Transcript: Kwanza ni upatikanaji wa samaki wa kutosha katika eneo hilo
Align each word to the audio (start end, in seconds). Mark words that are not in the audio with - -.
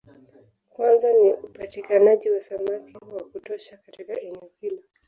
Kwanza 0.69 1.13
ni 1.13 1.29
upatikanaji 1.33 2.29
wa 2.29 2.41
samaki 2.43 2.97
wa 3.11 3.23
kutosha 3.23 3.77
katika 3.77 4.21
eneo 4.21 4.51
hilo 4.61 4.79